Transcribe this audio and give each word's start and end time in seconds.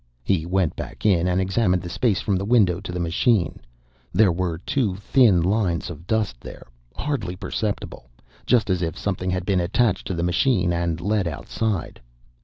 He 0.23 0.47
went 0.47 0.75
back 0.75 1.05
in 1.05 1.27
and 1.27 1.39
examined 1.39 1.83
the 1.83 1.87
space 1.87 2.21
from 2.21 2.35
the 2.35 2.43
window 2.43 2.81
to 2.81 2.91
the 2.91 2.99
machine; 2.99 3.59
there 4.11 4.31
were 4.31 4.57
two 4.57 4.95
thin 4.95 5.43
lines 5.43 5.91
of 5.91 6.07
dust 6.07 6.41
there, 6.41 6.65
hardly 6.95 7.35
perceptible, 7.35 8.09
just 8.47 8.71
as 8.71 8.81
if 8.81 8.97
something 8.97 9.29
had 9.29 9.45
been 9.45 9.59
attached 9.59 10.07
to 10.07 10.15
the 10.15 10.23
machine 10.23 10.73
and 10.73 10.99
led 10.99 11.27
outside. 11.27 12.01